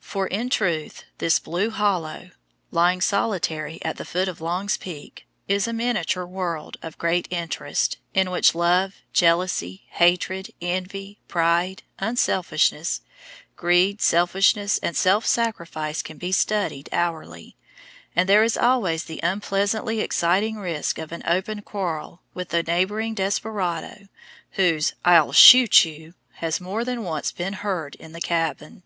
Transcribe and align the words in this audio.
For, 0.00 0.26
in 0.26 0.50
truth, 0.50 1.04
this 1.18 1.38
blue 1.38 1.70
hollow, 1.70 2.32
lying 2.72 3.00
solitary 3.00 3.78
at 3.84 3.96
the 3.96 4.04
foot 4.04 4.26
of 4.28 4.40
Long's 4.40 4.76
Peak, 4.76 5.24
is 5.46 5.68
a 5.68 5.72
miniature 5.72 6.26
world 6.26 6.78
of 6.82 6.98
great 6.98 7.28
interest, 7.30 7.98
in 8.12 8.32
which 8.32 8.56
love, 8.56 8.96
jealousy, 9.12 9.84
hatred, 9.90 10.48
envy, 10.60 11.20
pride, 11.28 11.84
unselfishness, 12.00 13.02
greed, 13.54 14.00
selfishness, 14.00 14.78
and 14.78 14.96
self 14.96 15.24
sacrifice 15.24 16.02
can 16.02 16.18
be 16.18 16.32
studied 16.32 16.88
hourly, 16.90 17.54
and 18.16 18.28
there 18.28 18.42
is 18.42 18.56
always 18.56 19.04
the 19.04 19.20
unpleasantly 19.22 20.00
exciting 20.00 20.56
risk 20.56 20.98
of 20.98 21.12
an 21.12 21.22
open 21.24 21.62
quarrel 21.62 22.20
with 22.34 22.48
the 22.48 22.64
neighboring 22.64 23.14
desperado, 23.14 24.08
whose 24.58 24.94
"I'll 25.04 25.30
shoot 25.30 25.84
you!" 25.84 26.14
has 26.32 26.60
more 26.60 26.84
than 26.84 27.04
once 27.04 27.30
been 27.30 27.52
heard 27.52 27.94
in 27.94 28.10
the 28.10 28.20
cabin. 28.20 28.82